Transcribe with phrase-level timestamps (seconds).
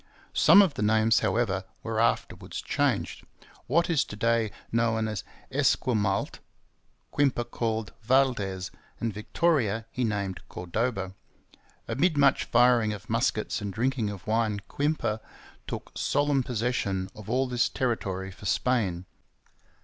[0.33, 3.23] Some of the names, however, were afterwards changed.
[3.67, 6.39] What is to day known as Esquimalt,
[7.11, 11.13] Quimper called Valdes, and Victoria he named Cordoba.
[11.87, 15.19] Amid much firing of muskets and drinking of wine Quimper
[15.67, 19.05] took solemn possession of all this territory for Spain.